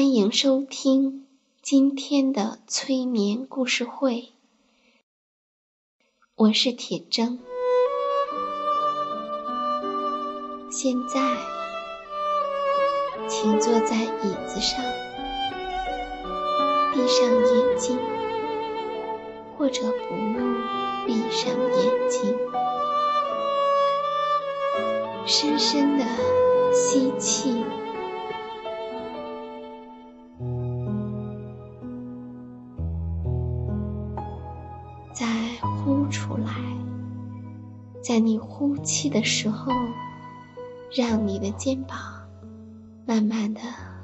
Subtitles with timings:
[0.00, 1.26] 欢迎收听
[1.60, 4.30] 今天的催眠故事会，
[6.36, 7.36] 我是铁铮。
[10.70, 11.20] 现在，
[13.28, 14.82] 请坐在椅子上，
[16.94, 17.98] 闭上眼睛，
[19.58, 20.56] 或者不用
[21.06, 22.38] 闭上眼睛，
[25.26, 26.06] 深深的
[26.72, 27.62] 吸气。
[35.12, 35.26] 再
[35.60, 36.54] 呼出来，
[38.02, 39.72] 在你呼气的时候，
[40.94, 41.98] 让你的肩膀
[43.06, 43.60] 慢慢的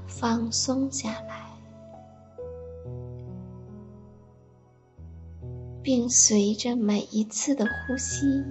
[0.07, 1.47] 放松下来，
[5.83, 8.45] 并随着每一次的呼吸，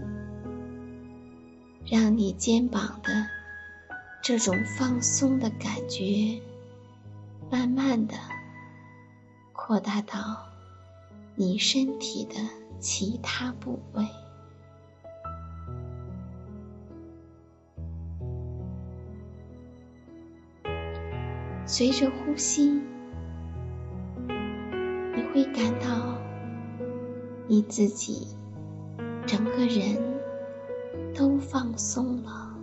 [1.85, 3.27] 让你肩膀的
[4.23, 6.41] 这种放松的感觉，
[7.51, 8.15] 慢慢的
[9.53, 10.54] 扩大到。
[11.37, 12.35] 你身体的
[12.79, 14.07] 其他部位，
[21.65, 22.81] 随着呼吸，
[24.27, 26.17] 你会感到
[27.47, 28.27] 你自己
[29.27, 30.01] 整个人
[31.13, 32.55] 都放松了。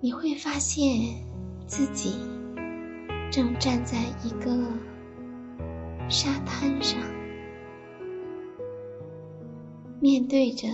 [0.00, 1.24] 你会发现
[1.68, 2.35] 自己。
[3.30, 4.50] 正站在一个
[6.08, 6.98] 沙滩上，
[10.00, 10.68] 面对着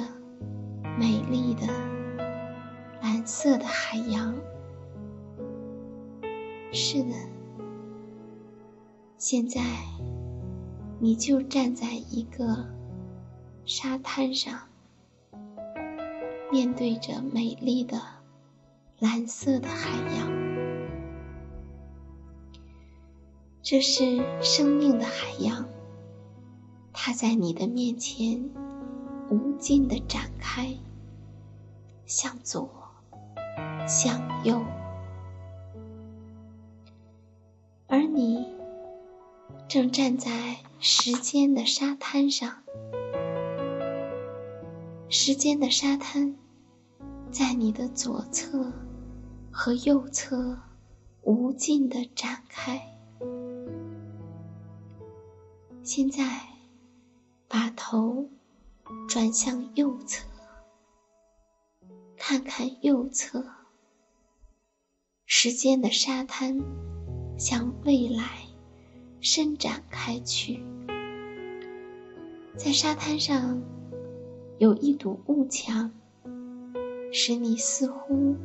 [0.98, 1.66] 美丽的
[3.00, 4.34] 蓝色的海洋。
[6.72, 7.10] 是的，
[9.18, 9.60] 现在
[11.00, 12.66] 你就站在一个
[13.64, 14.60] 沙滩上，
[16.50, 18.00] 面对着美丽的
[19.00, 20.41] 蓝色的海洋。
[23.72, 25.66] 这是生命的海洋，
[26.92, 28.50] 它在你的面前
[29.30, 30.76] 无尽的展开，
[32.04, 32.68] 向左，
[33.88, 34.62] 向右，
[37.86, 38.46] 而你
[39.68, 42.58] 正站在时间的沙滩上，
[45.08, 46.36] 时间的沙滩
[47.30, 48.70] 在你的左侧
[49.50, 50.58] 和右侧
[51.22, 52.91] 无尽的展开。
[55.84, 56.42] 现在，
[57.48, 58.28] 把头
[59.08, 60.24] 转向右侧，
[62.16, 63.44] 看看右侧。
[65.26, 66.60] 时间的沙滩
[67.36, 68.46] 向未来
[69.20, 70.62] 伸展开去，
[72.56, 73.60] 在沙滩上
[74.58, 75.90] 有一堵雾墙，
[77.12, 78.36] 使你似乎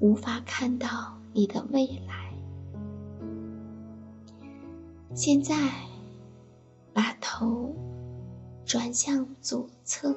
[0.00, 2.34] 无法看到你的未来。
[5.14, 5.54] 现在。
[6.92, 7.74] 把头
[8.64, 10.14] 转向左侧，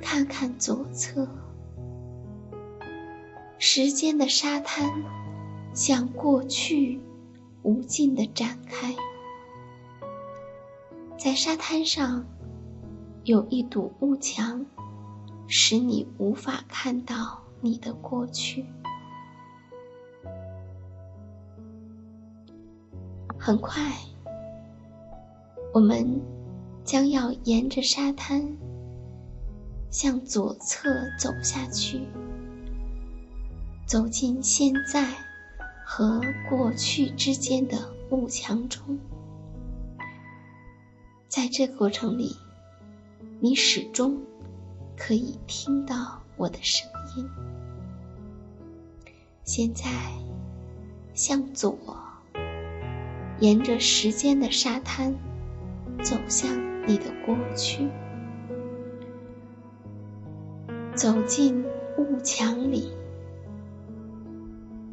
[0.00, 1.28] 看看左侧。
[3.58, 4.90] 时间的沙滩
[5.72, 7.00] 向过去
[7.62, 8.94] 无尽的展开，
[11.16, 12.26] 在沙滩上
[13.24, 14.66] 有一堵雾墙，
[15.46, 18.66] 使你无法看到你的过去。
[23.38, 23.92] 很快。
[25.74, 26.20] 我们
[26.84, 28.58] 将要沿着沙滩
[29.90, 32.02] 向左侧走下去，
[33.86, 35.08] 走进现在
[35.82, 36.20] 和
[36.50, 38.98] 过去之间的幕墙中。
[41.26, 42.36] 在这过程里，
[43.40, 44.20] 你始终
[44.94, 46.86] 可以听到我的声
[47.16, 47.26] 音。
[49.42, 49.90] 现在，
[51.14, 51.78] 向左，
[53.40, 55.14] 沿着时间的沙滩，
[56.02, 56.50] 走向
[56.86, 57.88] 你的过去，
[60.96, 61.64] 走进
[61.96, 62.92] 雾墙里。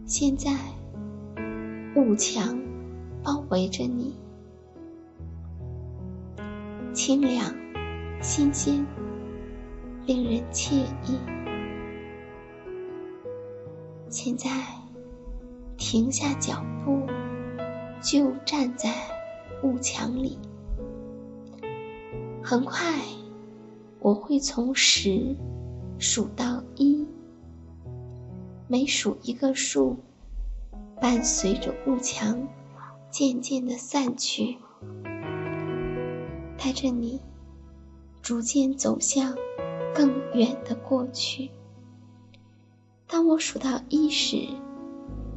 [0.05, 0.51] 现在，
[1.95, 2.59] 雾墙
[3.23, 4.15] 包围着你。
[6.93, 7.53] 清凉、
[8.21, 8.85] 新鲜，
[10.05, 10.73] 令人惬
[11.05, 11.19] 意。
[14.09, 14.49] 现在
[15.77, 17.01] 停下脚步，
[18.01, 18.93] 就站在
[19.63, 20.37] 雾墙里。
[22.49, 22.81] 很快，
[23.99, 25.35] 我会从十
[25.99, 27.05] 数到一，
[28.67, 29.95] 每数一个数，
[30.99, 32.47] 伴随着雾墙
[33.11, 34.57] 渐渐的散去。
[36.57, 37.21] 带着你
[38.23, 39.35] 逐渐走向
[39.93, 41.51] 更远的过去。
[43.05, 44.47] 当我数到一时，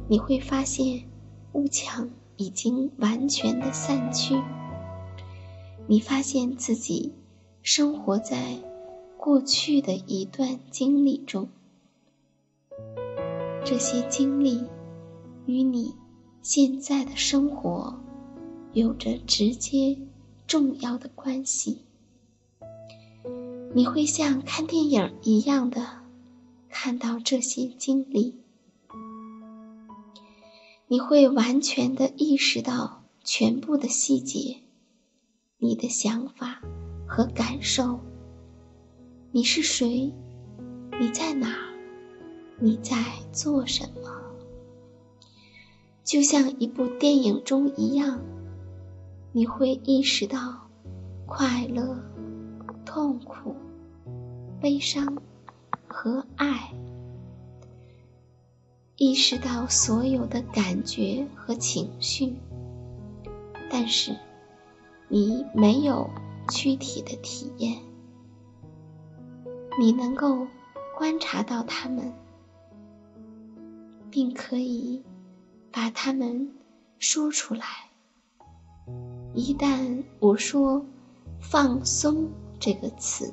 [0.09, 1.07] 你会发现
[1.51, 4.33] 雾墙已经完全的散去。
[5.87, 7.13] 你发现自己
[7.61, 8.57] 生活在
[9.17, 11.49] 过去的一段经历中，
[13.65, 14.63] 这些经历
[15.45, 15.93] 与你
[16.41, 17.99] 现在的生活
[18.73, 19.97] 有着直接。
[20.45, 21.79] 重要的关系，
[23.73, 26.01] 你会像看电影一样的
[26.69, 28.35] 看到这些经历，
[30.87, 34.57] 你会完全的意识到全部的细节，
[35.63, 36.59] 你的想法
[37.07, 37.97] 和感受。
[39.31, 40.13] 你是谁？
[40.99, 41.55] 你在哪？
[42.59, 42.97] 你在
[43.31, 44.11] 做什么？
[46.03, 48.19] 就像一部电影中一样。
[49.31, 50.67] 你会意识到
[51.25, 51.97] 快乐、
[52.85, 53.55] 痛苦、
[54.59, 55.17] 悲伤
[55.87, 56.73] 和爱，
[58.97, 62.33] 意识到所有的感觉和情绪，
[63.71, 64.13] 但是
[65.15, 66.09] 你没有
[66.49, 67.77] 躯体的体验，
[69.79, 70.47] 你能够
[70.97, 72.11] 观察到它们，
[74.09, 75.03] 并可以
[75.71, 76.51] 把它们
[76.97, 77.63] 说出来。
[79.35, 80.83] 一旦我说
[81.39, 82.27] “放松”
[82.59, 83.31] 这个词，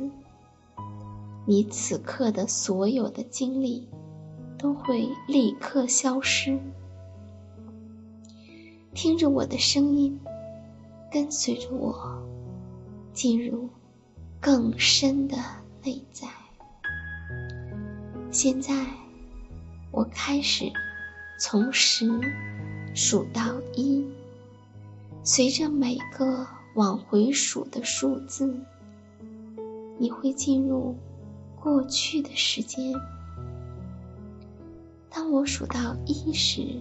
[1.46, 3.88] 你此刻的所有的经历
[4.58, 6.60] 都会立刻消失。
[8.92, 10.20] 听着我的声音，
[11.10, 12.22] 跟随着我
[13.12, 13.68] 进入
[14.40, 15.36] 更深的
[15.82, 16.28] 内在。
[18.30, 18.86] 现在，
[19.90, 20.70] 我开始
[21.40, 22.08] 从十
[22.94, 24.06] 数到一。
[25.22, 28.54] 随着每个往回数的数字，
[29.98, 30.96] 你会进入
[31.60, 32.94] 过去的时间。
[35.10, 36.80] 当我数到一时，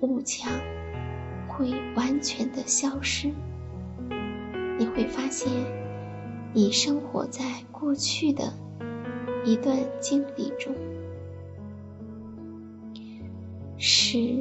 [0.00, 0.52] 雾墙
[1.56, 3.30] 会完全的消失。
[4.78, 5.50] 你会发现，
[6.52, 8.52] 你生活在过去的
[9.44, 10.74] 一段经历中。
[13.78, 14.40] 十。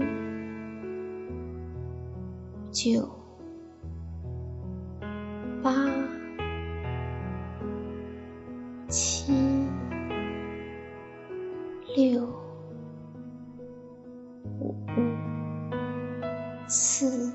[2.71, 3.07] 九、
[16.83, 17.31] 四、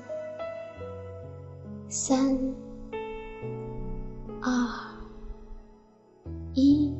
[1.87, 2.37] 三、
[4.41, 4.51] 二、
[6.53, 6.93] 一，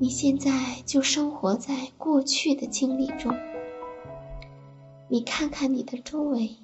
[0.00, 0.50] 你现在
[0.84, 3.32] 就生活在过去的经历中。
[5.08, 6.56] 你看看你的周围，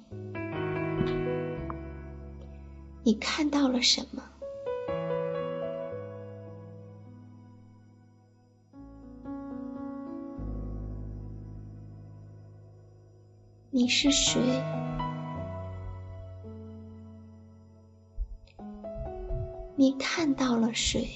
[3.05, 4.26] 你看到了什么？
[13.77, 14.41] 你是谁？
[19.75, 21.07] 你看到了谁？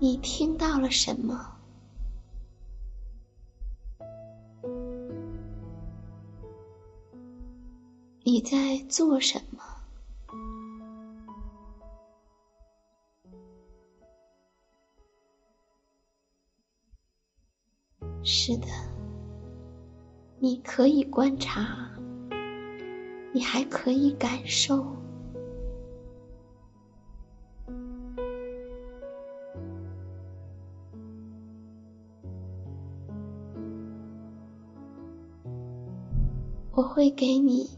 [0.00, 1.56] 你听到了什么？
[8.24, 9.59] 你在做什么？
[18.50, 18.66] 是的
[20.40, 21.88] 你可以观察
[23.32, 24.84] 你还可以感受。
[36.72, 37.70] 我会给你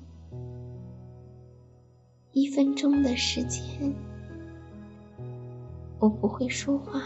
[2.32, 3.94] 一分钟的时间
[5.98, 7.02] 我不会说话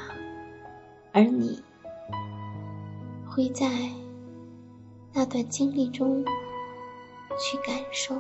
[1.13, 1.61] 而你
[3.37, 3.69] 会在
[5.13, 6.25] 那段经历中
[7.39, 8.15] 去感受。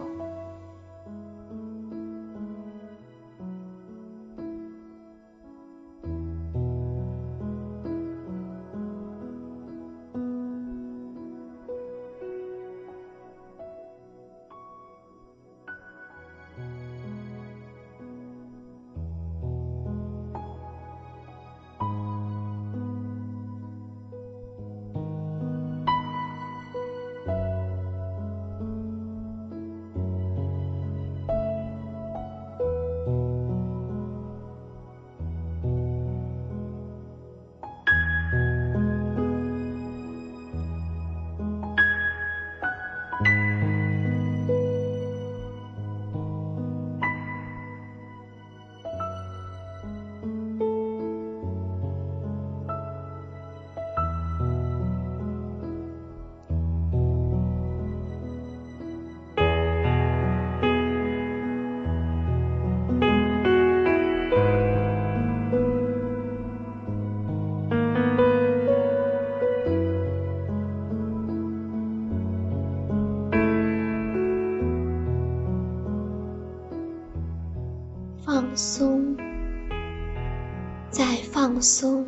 [81.56, 82.04] 放松。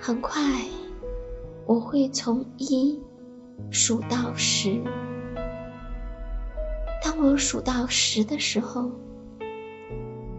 [0.00, 0.42] 很快，
[1.66, 3.00] 我会从一
[3.70, 4.82] 数到十。
[7.00, 8.90] 当我数到十的时候，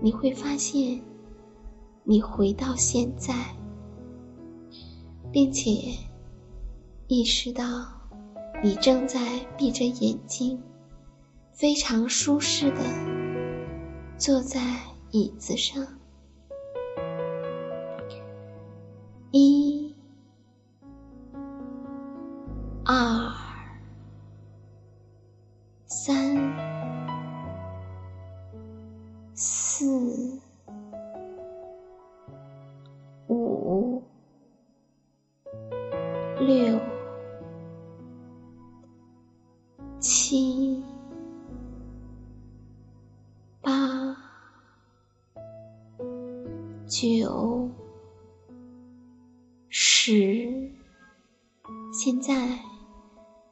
[0.01, 1.01] 你会发现，
[2.03, 3.33] 你回到现在，
[5.31, 5.71] 并且
[7.07, 7.63] 意识到
[8.61, 9.21] 你正在
[9.57, 10.61] 闭着眼睛，
[11.53, 12.81] 非常舒适的。
[14.17, 14.59] 坐在
[15.11, 15.87] 椅子上，
[22.91, 23.31] 二、
[25.85, 26.35] 三、
[29.35, 30.41] 四、
[33.27, 34.01] 五、
[36.39, 36.79] 六、
[39.99, 40.83] 七。
[46.91, 47.69] 九、
[49.69, 50.71] 十，
[51.93, 52.33] 现在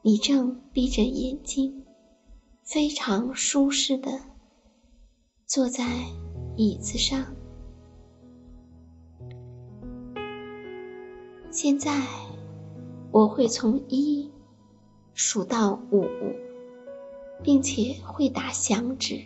[0.02, 1.84] 你正闭着眼睛，
[2.62, 4.10] 非常舒适的
[5.46, 5.84] 坐在
[6.56, 7.26] 椅子上。
[11.50, 12.02] 现在
[13.10, 14.30] 我会从一
[15.14, 16.04] 数到五，
[17.42, 19.20] 并且会打响指。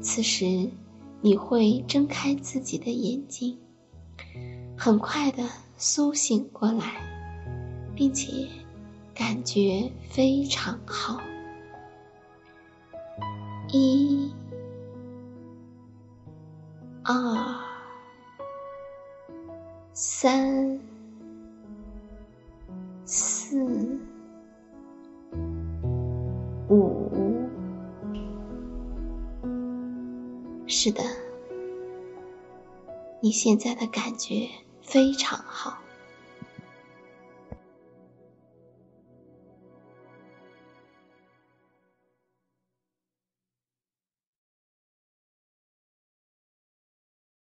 [0.00, 0.68] 此时。
[1.20, 3.58] 你会睁开自己的眼睛，
[4.76, 5.42] 很快的
[5.76, 7.02] 苏醒过来，
[7.98, 8.46] 并且
[9.12, 11.20] 感觉非常好。
[13.72, 14.32] 一、
[17.02, 17.12] 二、
[19.92, 20.78] 三、
[23.04, 23.98] 四、
[26.68, 27.48] 五。
[30.68, 31.02] 是的，
[33.20, 34.48] 你现在的感觉
[34.82, 35.78] 非常好。